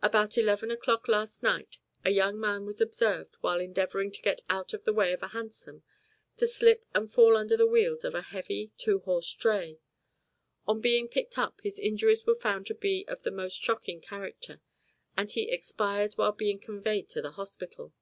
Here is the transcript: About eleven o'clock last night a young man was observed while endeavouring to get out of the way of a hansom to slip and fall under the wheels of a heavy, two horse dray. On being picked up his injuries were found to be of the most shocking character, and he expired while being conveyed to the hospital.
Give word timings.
About 0.00 0.38
eleven 0.38 0.70
o'clock 0.70 1.06
last 1.06 1.42
night 1.42 1.76
a 2.02 2.08
young 2.08 2.40
man 2.40 2.64
was 2.64 2.80
observed 2.80 3.34
while 3.42 3.60
endeavouring 3.60 4.10
to 4.12 4.22
get 4.22 4.40
out 4.48 4.72
of 4.72 4.84
the 4.84 4.92
way 4.94 5.12
of 5.12 5.22
a 5.22 5.28
hansom 5.28 5.82
to 6.38 6.46
slip 6.46 6.86
and 6.94 7.12
fall 7.12 7.36
under 7.36 7.58
the 7.58 7.66
wheels 7.66 8.02
of 8.02 8.14
a 8.14 8.22
heavy, 8.22 8.72
two 8.78 9.00
horse 9.00 9.30
dray. 9.34 9.78
On 10.66 10.80
being 10.80 11.08
picked 11.08 11.36
up 11.36 11.60
his 11.60 11.78
injuries 11.78 12.24
were 12.24 12.36
found 12.40 12.64
to 12.68 12.74
be 12.74 13.04
of 13.06 13.22
the 13.22 13.30
most 13.30 13.60
shocking 13.62 14.00
character, 14.00 14.62
and 15.14 15.30
he 15.32 15.50
expired 15.50 16.14
while 16.14 16.32
being 16.32 16.58
conveyed 16.58 17.10
to 17.10 17.20
the 17.20 17.32
hospital. 17.32 17.92